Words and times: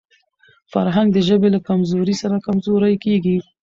فرهنګ 0.71 1.07
د 1.13 1.17
ژبي 1.27 1.49
له 1.55 1.59
کمزورۍ 1.67 2.15
سره 2.23 2.43
کمزورې 2.45 2.95
کېږي. 3.03 3.37